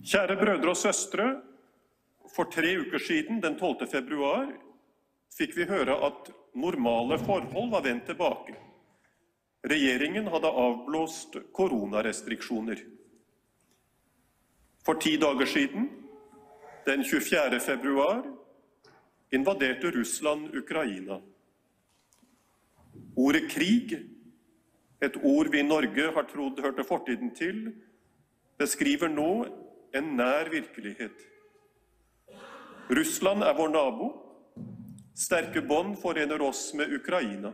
Kjære 0.00 0.36
brødre 0.40 0.72
og 0.72 0.76
søstre. 0.76 1.26
For 2.32 2.48
tre 2.48 2.78
uker 2.80 2.98
siden, 2.98 3.42
den 3.42 3.58
12. 3.58 3.86
februar, 3.92 4.48
fikk 5.36 5.56
vi 5.56 5.66
høre 5.68 5.98
at 6.06 6.30
normale 6.54 7.18
forhold 7.20 7.70
var 7.70 7.84
vendt 7.84 8.06
tilbake. 8.08 8.54
Regjeringen 9.68 10.30
hadde 10.32 10.48
avblåst 10.48 11.36
koronarestriksjoner. 11.54 12.80
For 14.82 14.98
ti 14.98 15.16
dager 15.20 15.46
siden, 15.46 15.90
den 16.86 17.04
24. 17.04 17.60
februar, 17.60 18.24
invaderte 19.32 19.92
Russland 19.94 20.56
Ukraina. 20.56 21.20
Ordet 23.16 23.50
krig, 23.50 23.92
et 25.02 25.16
ord 25.22 25.50
vi 25.52 25.60
i 25.60 25.66
Norge 25.66 26.12
har 26.14 26.26
trodd 26.30 26.60
hørte 26.62 26.84
fortiden 26.84 27.30
til, 27.34 27.72
beskriver 28.58 29.08
nå 29.08 29.30
en 29.92 30.14
nær 30.16 30.50
virkelighet. 30.52 31.28
Russland 32.92 33.44
er 33.44 33.54
vår 33.56 33.72
nabo. 33.72 34.08
Sterke 35.16 35.62
bånd 35.64 35.98
forener 36.00 36.42
oss 36.42 36.70
med 36.74 36.92
Ukraina. 36.92 37.52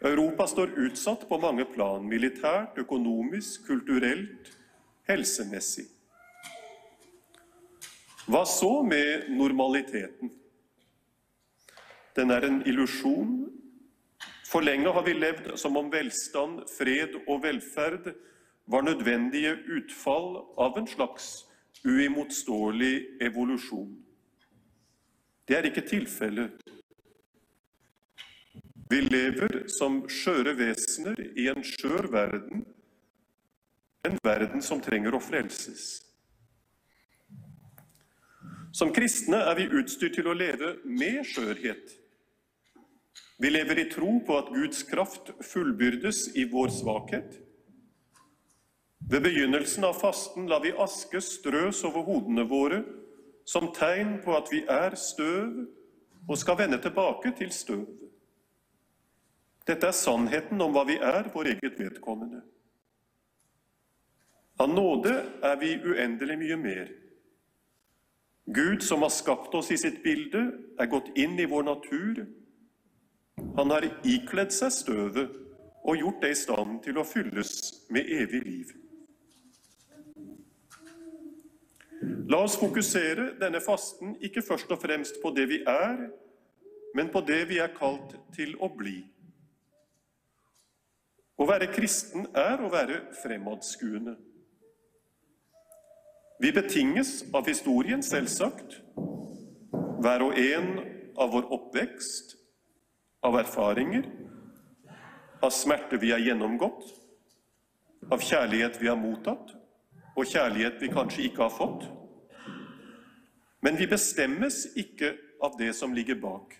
Europa 0.00 0.46
står 0.46 0.76
utsatt 0.78 1.24
på 1.28 1.38
mange 1.42 1.64
plan 1.66 2.04
militært, 2.06 2.78
økonomisk, 2.78 3.66
kulturelt, 3.66 4.52
helsemessig. 5.10 5.88
Hva 8.28 8.44
så 8.46 8.82
med 8.86 9.30
normaliteten? 9.34 10.30
Den 12.14 12.30
er 12.30 12.46
en 12.46 12.60
illusjon. 12.68 13.48
For 14.48 14.64
lenge 14.64 14.92
har 14.92 15.04
vi 15.04 15.16
levd 15.16 15.50
som 15.60 15.76
om 15.80 15.90
velstand, 15.92 16.62
fred 16.70 17.18
og 17.26 17.42
velferd 17.42 18.12
var 18.68 18.82
nødvendige 18.82 19.54
utfall 19.66 20.36
av 20.56 20.78
en 20.78 20.86
slags 20.86 21.46
uimotståelig 21.84 23.06
evolusjon. 23.20 23.94
Det 25.48 25.56
er 25.56 25.68
ikke 25.70 25.86
tilfellet. 25.88 26.58
Vi 28.90 29.00
lever 29.00 29.62
som 29.72 30.02
skjøre 30.08 30.52
vesener 30.56 31.20
i 31.36 31.48
en 31.48 31.64
skjør 31.64 32.10
verden, 32.12 32.66
en 34.04 34.20
verden 34.24 34.64
som 34.64 34.80
trenger 34.84 35.16
å 35.16 35.20
frelses. 35.20 35.88
Som 38.72 38.92
kristne 38.92 39.40
er 39.48 39.56
vi 39.58 39.70
utstyrt 39.80 40.16
til 40.16 40.28
å 40.28 40.36
leve 40.36 40.76
med 40.84 41.24
skjørhet. 41.26 41.96
Vi 43.38 43.50
lever 43.50 43.80
i 43.80 43.90
tro 43.90 44.18
på 44.26 44.38
at 44.38 44.52
Guds 44.52 44.82
kraft 44.88 45.32
fullbyrdes 45.52 46.26
i 46.36 46.44
vår 46.50 46.72
svakhet. 46.74 47.47
Ved 49.00 49.22
begynnelsen 49.22 49.84
av 49.84 50.00
fasten 50.00 50.48
la 50.50 50.58
vi 50.60 50.74
aske 50.74 51.20
strøs 51.22 51.84
over 51.86 52.04
hodene 52.08 52.44
våre 52.48 52.82
som 53.48 53.70
tegn 53.72 54.18
på 54.24 54.34
at 54.36 54.50
vi 54.52 54.64
er 54.68 54.96
støv 54.98 55.64
og 56.28 56.36
skal 56.36 56.58
vende 56.58 56.80
tilbake 56.82 57.32
til 57.38 57.52
støv. 57.54 57.86
Dette 59.68 59.88
er 59.88 59.96
sannheten 59.96 60.60
om 60.60 60.72
hva 60.72 60.84
vi 60.88 60.96
er, 60.96 61.28
vår 61.32 61.54
eget 61.54 61.78
vedkommende. 61.80 62.42
Av 64.58 64.68
nåde 64.68 65.12
er 65.44 65.56
vi 65.60 65.76
uendelig 65.76 66.38
mye 66.40 66.56
mer. 66.56 66.88
Gud, 68.48 68.82
som 68.82 69.04
har 69.04 69.12
skapt 69.12 69.54
oss 69.54 69.70
i 69.70 69.76
sitt 69.76 70.02
bilde, 70.02 70.40
er 70.80 70.88
gått 70.88 71.12
inn 71.20 71.36
i 71.38 71.46
vår 71.48 71.66
natur. 71.68 72.24
Han 73.60 73.70
har 73.70 73.86
ikledd 74.08 74.52
seg 74.56 74.72
støvet 74.72 75.36
og 75.84 76.00
gjort 76.00 76.24
det 76.24 76.32
i 76.32 76.38
stand 76.42 76.80
til 76.84 76.98
å 76.98 77.06
fylles 77.06 77.52
med 77.92 78.08
evig 78.08 78.42
liv. 78.44 78.72
La 82.28 82.42
oss 82.44 82.56
fokusere 82.60 83.32
denne 83.40 83.60
fasten 83.64 84.16
ikke 84.24 84.42
først 84.44 84.70
og 84.74 84.80
fremst 84.82 85.20
på 85.22 85.32
det 85.36 85.48
vi 85.48 85.62
er, 85.66 86.08
men 86.94 87.10
på 87.12 87.22
det 87.24 87.42
vi 87.48 87.60
er 87.62 87.72
kalt 87.76 88.14
til 88.36 88.54
å 88.60 88.68
bli. 88.72 89.00
Å 91.38 91.46
være 91.46 91.70
kristen 91.70 92.26
er 92.36 92.60
å 92.60 92.70
være 92.72 93.00
fremadskuende. 93.22 94.16
Vi 96.38 96.52
betinges 96.54 97.24
av 97.34 97.48
historien, 97.50 98.02
selvsagt, 98.02 98.80
hver 100.02 100.22
og 100.22 100.38
en 100.38 100.68
av 101.18 101.32
vår 101.34 101.48
oppvekst, 101.54 102.36
av 103.26 103.38
erfaringer, 103.40 104.06
av 105.42 105.50
smerte 105.54 105.98
vi 105.98 106.12
har 106.14 106.22
gjennomgått, 106.22 106.92
av 108.10 108.22
kjærlighet 108.22 108.78
vi 108.82 108.90
har 108.90 108.98
mottatt, 108.98 109.54
og 110.14 110.26
kjærlighet 110.26 110.78
vi 110.82 110.90
kanskje 110.94 111.26
ikke 111.28 111.46
har 111.46 111.54
fått. 111.54 111.88
Men 113.60 113.76
vi 113.76 113.86
bestemmes 113.90 114.64
ikke 114.78 115.14
av 115.42 115.56
det 115.58 115.72
som 115.74 115.94
ligger 115.94 116.18
bak. 116.22 116.54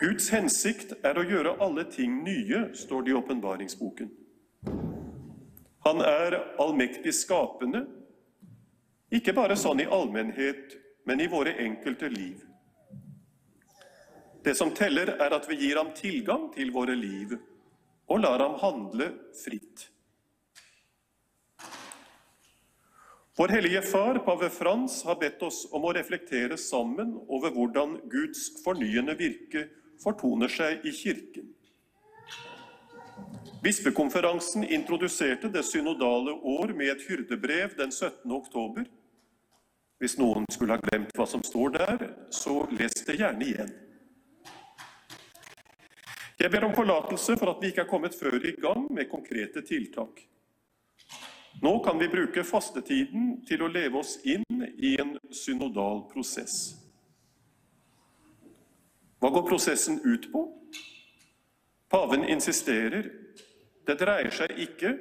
Guds 0.00 0.30
hensikt 0.32 0.94
er 1.04 1.18
å 1.20 1.24
gjøre 1.28 1.58
alle 1.60 1.84
ting 1.92 2.22
nye, 2.24 2.70
står 2.76 3.04
det 3.04 3.12
i 3.12 3.16
åpenbaringsboken. 3.18 4.12
Han 5.84 6.00
er 6.04 6.36
allmektig 6.60 7.12
skapende, 7.16 7.84
ikke 9.12 9.34
bare 9.36 9.56
sånn 9.60 9.82
i 9.82 9.88
allmennhet, 9.90 10.76
men 11.04 11.20
i 11.20 11.28
våre 11.28 11.52
enkelte 11.60 12.08
liv. 12.08 12.40
Det 14.44 14.54
som 14.56 14.72
teller, 14.72 15.16
er 15.20 15.36
at 15.36 15.48
vi 15.50 15.58
gir 15.60 15.76
ham 15.76 15.92
tilgang 15.96 16.48
til 16.54 16.72
våre 16.72 16.96
liv 16.96 17.36
og 18.10 18.22
lar 18.22 18.40
ham 18.40 18.56
handle 18.62 19.10
fritt. 19.36 19.89
Vår 23.36 23.48
hellige 23.48 23.82
far, 23.82 24.18
pave 24.18 24.50
Frans, 24.50 25.04
har 25.04 25.16
bedt 25.20 25.42
oss 25.42 25.62
om 25.70 25.84
å 25.86 25.92
reflektere 25.94 26.58
sammen 26.58 27.14
over 27.28 27.52
hvordan 27.54 27.96
Guds 28.10 28.48
fornyende 28.64 29.14
virke 29.18 29.68
fortoner 30.02 30.50
seg 30.50 30.84
i 30.84 30.92
Kirken. 30.92 31.52
Bispekonferansen 33.62 34.64
introduserte 34.64 35.50
det 35.52 35.62
synodale 35.68 36.32
år 36.32 36.72
med 36.72 36.94
et 36.94 37.04
hyrdebrev 37.08 37.76
den 37.78 37.92
17. 37.92 38.32
oktober. 38.32 38.88
Hvis 40.00 40.16
noen 40.16 40.46
skulle 40.48 40.78
ha 40.78 40.80
glemt 40.80 41.12
hva 41.16 41.26
som 41.28 41.44
står 41.44 41.76
der, 41.76 42.06
så 42.32 42.62
les 42.72 43.04
det 43.04 43.18
gjerne 43.20 43.44
igjen. 43.44 43.72
Jeg 46.40 46.48
ber 46.50 46.64
om 46.64 46.72
forlatelse 46.72 47.36
for 47.36 47.52
at 47.52 47.60
vi 47.60 47.68
ikke 47.68 47.84
er 47.84 47.90
kommet 47.90 48.16
før 48.16 48.40
i 48.40 48.54
gang 48.56 48.86
med 48.88 49.10
konkrete 49.12 49.60
tiltak. 49.60 50.22
Nå 51.62 51.72
kan 51.84 51.98
vi 51.98 52.08
bruke 52.08 52.44
fastetiden 52.46 53.40
til 53.48 53.62
å 53.62 53.68
leve 53.68 54.00
oss 54.00 54.16
inn 54.24 54.64
i 54.78 54.94
en 55.02 55.16
synodal 55.34 56.06
prosess. 56.12 56.76
Hva 59.20 59.28
går 59.34 59.48
prosessen 59.48 60.00
ut 60.04 60.30
på? 60.32 60.46
Paven 61.90 62.24
insisterer. 62.24 63.10
Det 63.84 63.98
dreier 63.98 64.32
seg 64.32 64.54
ikke 64.62 64.94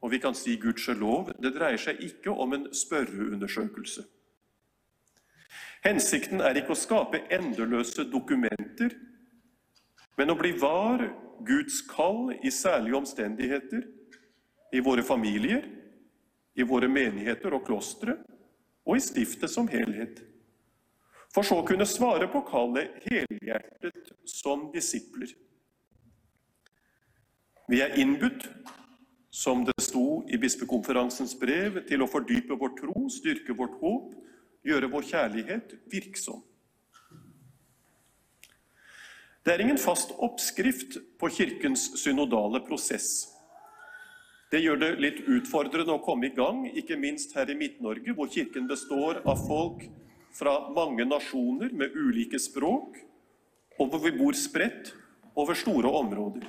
og 0.00 0.10
vi 0.10 0.20
kan 0.20 0.34
si 0.36 0.56
gudskjelov, 0.60 1.34
det 1.40 1.52
dreier 1.56 1.80
seg 1.80 2.00
ikke 2.04 2.32
om 2.32 2.56
en 2.56 2.66
spørreundersøkelse. 2.74 4.04
Hensikten 5.84 6.40
er 6.44 6.56
ikke 6.60 6.74
å 6.74 6.78
skape 6.78 7.22
endeløse 7.32 8.04
dokumenter, 8.08 8.94
men 10.16 10.32
å 10.32 10.36
bli 10.36 10.52
var 10.60 11.06
Guds 11.46 11.80
kall 11.88 12.32
i 12.44 12.52
særlige 12.52 12.96
omstendigheter, 13.00 13.84
i 14.72 14.80
våre 14.80 15.02
familier, 15.02 15.64
i 16.54 16.66
våre 16.66 16.88
menigheter 16.88 17.54
og 17.54 17.64
klostre, 17.66 18.16
og 18.86 18.96
i 18.96 19.04
stiftet 19.04 19.52
som 19.52 19.68
helhet 19.70 20.22
for 21.34 21.46
så 21.46 21.60
å 21.60 21.66
kunne 21.66 21.86
svare 21.86 22.26
på 22.30 22.42
kallet 22.48 22.96
helhjertet 23.06 24.10
som 24.28 24.68
disipler. 24.74 25.30
Vi 27.70 27.78
er 27.84 27.94
innbudt, 28.02 28.48
som 29.30 29.62
det 29.62 29.76
sto 29.78 30.24
i 30.26 30.40
bispekonferansens 30.42 31.36
brev, 31.38 31.84
til 31.86 32.02
å 32.02 32.08
fordype 32.10 32.56
vår 32.58 32.72
tro, 32.80 33.04
styrke 33.14 33.54
vårt 33.54 33.76
håp, 33.78 34.16
gjøre 34.66 34.90
vår 34.90 35.06
kjærlighet 35.06 35.76
virksom. 35.92 36.42
Det 39.46 39.54
er 39.54 39.62
ingen 39.62 39.78
fast 39.80 40.10
oppskrift 40.18 40.98
på 41.18 41.30
Kirkens 41.32 41.92
synodale 42.02 42.58
prosess. 42.66 43.30
Det 44.50 44.58
gjør 44.64 44.80
det 44.80 44.90
litt 44.98 45.18
utfordrende 45.30 45.94
å 45.94 46.02
komme 46.02 46.26
i 46.26 46.34
gang, 46.34 46.64
ikke 46.74 46.98
minst 46.98 47.36
her 47.38 47.50
i 47.52 47.54
Midt-Norge, 47.54 48.14
hvor 48.18 48.30
Kirken 48.32 48.66
består 48.66 49.20
av 49.22 49.44
folk 49.46 49.84
fra 50.34 50.56
mange 50.74 51.04
nasjoner 51.06 51.70
med 51.70 51.94
ulike 51.94 52.38
språk, 52.42 52.96
og 53.78 53.92
hvor 53.92 54.02
vi 54.02 54.10
bor 54.16 54.34
spredt 54.34 54.90
over 55.38 55.54
store 55.54 55.92
områder. 56.00 56.48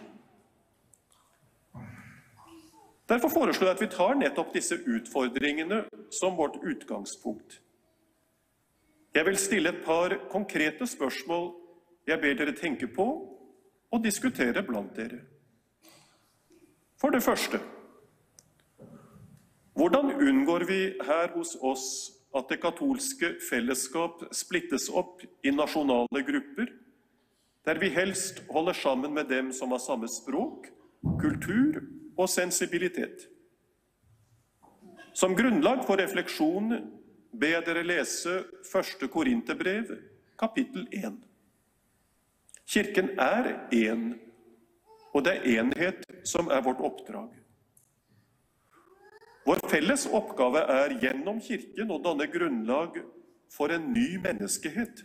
Derfor 3.11 3.29
foreslår 3.33 3.67
jeg 3.67 3.75
at 3.75 3.83
vi 3.83 3.89
tar 3.91 4.17
nettopp 4.17 4.53
disse 4.55 4.77
utfordringene 4.79 5.83
som 6.15 6.37
vårt 6.39 6.57
utgangspunkt. 6.63 7.59
Jeg 9.13 9.27
vil 9.27 9.37
stille 9.37 9.73
et 9.73 9.83
par 9.85 10.15
konkrete 10.31 10.87
spørsmål 10.87 11.51
jeg 12.07 12.17
ber 12.23 12.39
dere 12.39 12.55
tenke 12.57 12.87
på 12.89 13.05
og 13.91 14.03
diskutere 14.03 14.63
blant 14.65 14.95
dere. 14.95 15.19
For 16.97 17.13
det 17.13 17.21
første 17.25 17.59
Hvordan 19.73 20.11
unngår 20.11 20.65
vi 20.67 20.79
her 20.99 21.31
hos 21.35 21.55
oss 21.61 21.87
at 22.35 22.49
det 22.51 22.59
katolske 22.63 23.33
fellesskap 23.49 24.23
splittes 24.35 24.89
opp 24.89 25.23
i 25.43 25.51
nasjonale 25.55 26.23
grupper, 26.27 26.69
der 27.67 27.79
vi 27.79 27.91
helst 27.93 28.41
holder 28.51 28.75
sammen 28.75 29.13
med 29.13 29.29
dem 29.31 29.51
som 29.55 29.71
har 29.71 29.83
samme 29.83 30.09
språk, 30.11 30.67
kultur 31.21 31.81
og 32.17 32.29
sensibilitet? 32.29 33.27
Som 35.13 35.35
grunnlag 35.35 35.83
for 35.87 35.99
refleksjon 35.99 36.71
ber 37.31 37.55
jeg 37.55 37.67
dere 37.67 37.83
lese 37.87 38.41
første 38.67 39.07
Korinterbrev, 39.11 39.91
kapittel 40.39 40.87
1. 40.91 41.19
Kirken 42.71 43.11
er 43.19 43.53
én, 43.75 44.11
og 45.11 45.25
det 45.27 45.37
er 45.37 45.59
enhet 45.59 46.03
som 46.27 46.47
er 46.51 46.63
vårt 46.63 46.79
oppdrag. 46.79 47.40
Vår 49.43 49.61
felles 49.69 50.05
oppgave 50.05 50.61
er 50.69 50.93
gjennom 51.01 51.39
Kirken 51.41 51.89
å 51.89 51.97
danne 52.01 52.27
grunnlag 52.29 52.99
for 53.51 53.73
en 53.73 53.87
ny 53.93 54.19
menneskehet. 54.21 55.01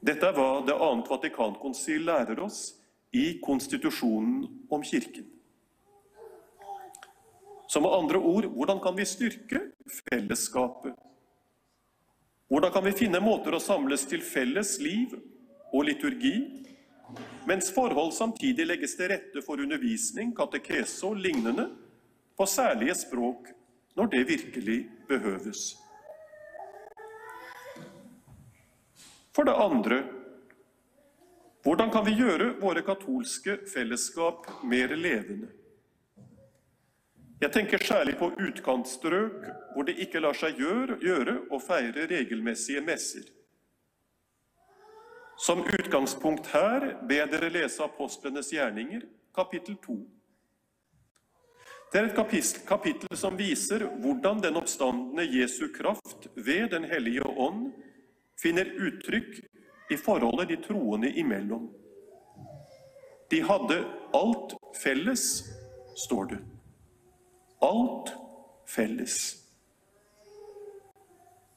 Dette 0.00 0.30
er 0.30 0.36
hva 0.36 0.62
Det 0.64 0.76
annet 0.76 1.10
Vatikankonsil 1.10 2.06
lærer 2.08 2.40
oss 2.40 2.70
i 3.12 3.34
konstitusjonen 3.44 4.46
om 4.72 4.82
Kirken. 4.86 5.26
Så 7.70 7.82
med 7.84 7.92
andre 7.92 8.18
ord, 8.18 8.48
hvordan 8.50 8.80
kan 8.82 8.96
vi 8.96 9.04
styrke 9.06 9.60
fellesskapet? 10.08 10.96
Hvordan 12.50 12.72
kan 12.74 12.84
vi 12.84 12.96
finne 12.98 13.20
måter 13.22 13.54
å 13.54 13.60
samles 13.62 14.08
til 14.10 14.24
felles 14.26 14.72
liv 14.82 15.12
og 15.70 15.84
liturgi, 15.86 16.64
mens 17.46 17.70
forhold 17.70 18.10
samtidig 18.16 18.66
legges 18.66 18.96
til 18.98 19.12
rette 19.12 19.44
for 19.46 19.62
undervisning, 19.62 20.32
katekese 20.34 21.06
og 21.06 21.20
lignende 21.22 21.68
på 22.40 22.46
særlige 22.48 22.94
språk 22.96 23.50
når 23.96 24.06
det 24.06 24.28
virkelig 24.28 24.78
behøves. 25.08 25.76
For 29.36 29.44
det 29.44 29.52
andre 29.52 29.98
hvordan 31.62 31.90
kan 31.92 32.06
vi 32.06 32.14
gjøre 32.16 32.54
våre 32.60 32.80
katolske 32.82 33.58
fellesskap 33.68 34.46
mer 34.64 34.94
levende? 34.96 35.50
Jeg 37.40 37.52
tenker 37.52 37.84
særlig 37.84 38.16
på 38.16 38.30
utkantstrøk 38.32 39.44
hvor 39.74 39.84
det 39.84 39.98
ikke 40.00 40.22
lar 40.24 40.36
seg 40.36 40.56
gjøre, 40.56 40.96
gjøre 41.04 41.34
å 41.52 41.60
feire 41.60 42.06
regelmessige 42.08 42.80
messer. 42.80 43.28
Som 45.36 45.60
utgangspunkt 45.64 46.48
her 46.54 46.88
ber 47.08 47.28
dere 47.32 47.52
lese 47.52 47.84
Apostlenes 47.84 48.48
gjerninger, 48.52 49.04
kapittel 49.36 49.76
2. 49.84 49.98
Det 51.90 51.98
er 51.98 52.06
et 52.06 52.58
kapittel 52.68 53.16
som 53.18 53.34
viser 53.38 53.82
hvordan 53.98 54.38
den 54.44 54.58
oppstandende 54.60 55.24
Jesu 55.26 55.66
kraft 55.74 56.28
ved 56.36 56.70
Den 56.70 56.86
hellige 56.86 57.26
ånd 57.26 57.72
finner 58.38 58.70
uttrykk 58.78 59.40
i 59.90 59.98
forholdet 59.98 60.52
de 60.52 60.58
troende 60.62 61.10
imellom. 61.18 61.66
De 63.30 63.40
hadde 63.42 63.80
alt 64.14 64.54
felles, 64.78 65.24
står 66.06 66.30
det. 66.30 66.38
Alt 67.62 68.14
felles. 68.70 69.18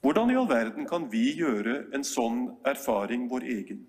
Hvordan 0.01 0.33
i 0.33 0.35
all 0.35 0.49
verden 0.49 0.89
kan 0.89 1.05
vi 1.13 1.29
gjøre 1.37 1.77
en 1.93 2.03
sånn 2.03 2.47
erfaring 2.67 3.29
vår 3.29 3.45
egen? 3.53 3.85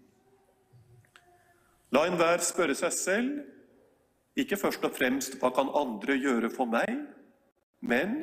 La 1.94 2.05
enhver 2.06 2.44
spørre 2.44 2.76
seg 2.79 2.93
selv 2.94 3.54
ikke 4.39 4.59
først 4.59 4.85
og 4.87 4.95
fremst 4.97 5.37
hva 5.39 5.51
kan 5.55 5.71
andre 5.79 6.17
gjøre 6.19 6.51
for 6.51 6.67
meg, 6.71 6.91
men 7.85 8.17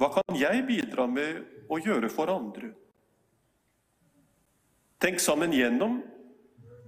hva 0.00 0.08
kan 0.16 0.38
jeg 0.38 0.64
bidra 0.66 1.06
med 1.06 1.42
å 1.70 1.78
gjøre 1.78 2.10
for 2.10 2.32
andre? 2.32 2.72
Tenk 5.02 5.22
sammen 5.22 5.54
gjennom 5.54 6.00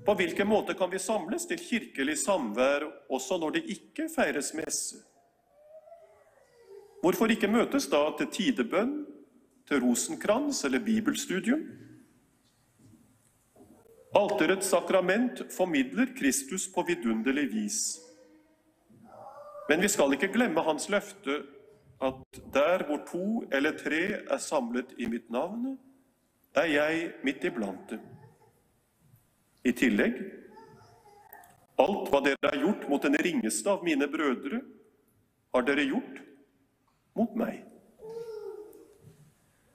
på 0.05 0.15
hvilken 0.19 0.49
måte 0.51 0.75
kan 0.77 0.91
vi 0.93 1.01
samles 1.01 1.47
til 1.49 1.61
kirkelig 1.63 2.19
samvær 2.21 2.85
også 3.13 3.39
når 3.41 3.57
det 3.57 3.65
ikke 3.73 4.11
feires 4.13 4.53
messe? 4.57 5.01
Hvorfor 7.05 7.33
ikke 7.33 7.51
møtes 7.53 7.87
da 7.93 8.03
til 8.19 8.29
tidebønn, 8.33 8.95
til 9.69 9.81
rosenkrans 9.81 10.63
eller 10.65 10.83
bibelstudium? 10.85 11.65
Alterets 14.15 14.71
sakrament 14.71 15.43
formidler 15.53 16.13
Kristus 16.17 16.69
på 16.71 16.85
vidunderlig 16.87 17.49
vis. 17.53 17.81
Men 19.69 19.81
vi 19.81 19.89
skal 19.89 20.13
ikke 20.13 20.33
glemme 20.33 20.63
hans 20.65 20.89
løfte 20.93 21.41
at 22.05 22.41
der 22.55 22.85
hvor 22.87 23.01
to 23.09 23.27
eller 23.53 23.77
tre 23.79 24.03
er 24.31 24.41
samlet 24.43 24.93
i 24.99 25.07
mitt 25.09 25.31
navn, 25.31 25.79
er 26.55 26.69
jeg 26.71 27.13
midt 27.25 27.45
iblant 27.45 27.91
dem. 27.91 28.01
I 29.65 29.73
tillegg 29.73 30.19
alt 31.81 32.11
hva 32.13 32.21
dere 32.23 32.51
har 32.51 32.61
gjort 32.61 32.89
mot 32.91 33.03
den 33.03 33.17
ringeste 33.19 33.71
av 33.71 33.85
mine 33.87 34.07
brødre, 34.11 34.61
har 35.55 35.65
dere 35.67 35.87
gjort 35.89 36.21
mot 37.17 37.35
meg. 37.39 37.63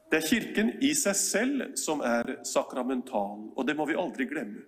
Det 0.10 0.20
er 0.20 0.28
Kirken 0.28 0.72
i 0.84 0.94
seg 0.98 1.18
selv 1.18 1.66
som 1.78 2.02
er 2.06 2.40
sakramental, 2.48 3.50
og 3.56 3.68
det 3.68 3.76
må 3.78 3.86
vi 3.90 3.98
aldri 4.00 4.26
glemme. 4.30 4.64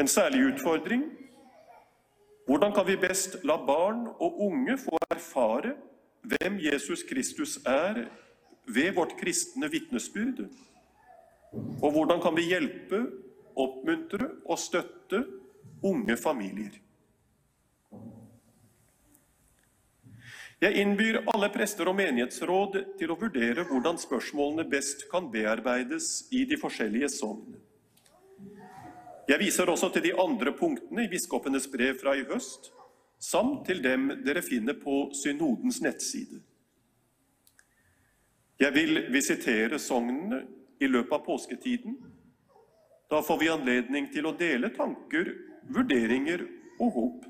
En 0.00 0.08
særlig 0.08 0.46
utfordring 0.54 1.02
hvordan 2.50 2.72
kan 2.74 2.86
vi 2.86 2.96
best 2.98 3.36
la 3.46 3.54
barn 3.62 4.08
og 4.18 4.40
unge 4.42 4.74
få 4.78 4.98
erfare 5.14 5.76
hvem 6.26 6.56
Jesus 6.58 7.04
Kristus 7.06 7.60
er 7.62 8.08
ved 8.66 8.90
vårt 8.96 9.12
kristne 9.20 9.70
vitnesbyrd? 9.70 10.48
Og 11.82 11.90
hvordan 11.94 12.18
kan 12.22 12.34
vi 12.34 12.48
hjelpe, 12.50 13.04
oppmuntre 13.54 14.32
og 14.44 14.58
støtte 14.58 15.22
unge 15.82 16.16
familier? 16.16 16.74
Jeg 20.60 20.74
innbyr 20.74 21.22
alle 21.30 21.52
prester 21.54 21.86
og 21.86 22.00
menighetsråd 22.02 22.82
til 22.98 23.14
å 23.14 23.20
vurdere 23.20 23.62
hvordan 23.70 23.98
spørsmålene 23.98 24.66
best 24.74 25.06
kan 25.12 25.30
bearbeides 25.30 26.26
i 26.34 26.42
de 26.50 26.58
forskjellige 26.58 27.14
sognene. 27.14 27.62
Jeg 29.30 29.38
viser 29.38 29.70
også 29.70 29.92
til 29.94 30.08
de 30.08 30.16
andre 30.18 30.50
punktene 30.58 31.04
i 31.04 31.10
biskopenes 31.10 31.68
brev 31.70 31.94
fra 32.00 32.16
i 32.18 32.24
høst, 32.26 32.72
samt 33.22 33.66
til 33.68 33.82
dem 33.84 34.08
dere 34.26 34.42
finner 34.42 34.74
på 34.74 35.04
synodens 35.14 35.78
nettside. 35.84 36.40
Jeg 38.60 38.74
vil 38.74 39.04
visitere 39.12 39.78
sognene 39.78 40.40
i 40.82 40.88
løpet 40.90 41.14
av 41.14 41.22
påsketiden. 41.28 41.94
Da 43.10 43.20
får 43.22 43.38
vi 43.38 43.52
anledning 43.52 44.08
til 44.10 44.26
å 44.26 44.34
dele 44.34 44.72
tanker, 44.74 45.30
vurderinger 45.70 46.42
og 46.80 46.90
håp. 46.96 47.28